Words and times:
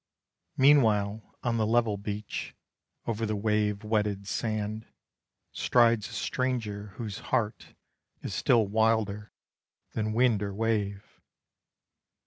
Meanwhile 0.57 1.35
on 1.43 1.57
the 1.57 1.65
level 1.67 1.95
beach, 1.95 2.55
Over 3.05 3.23
the 3.27 3.35
wave 3.35 3.83
wetted 3.83 4.27
sand, 4.27 4.87
Strides 5.51 6.09
a 6.09 6.13
stranger 6.13 6.87
whose 6.95 7.19
heart 7.29 7.75
Is 8.23 8.33
still 8.33 8.65
wilder 8.65 9.31
than 9.93 10.13
wind 10.13 10.41
or 10.41 10.55
wave. 10.55 11.21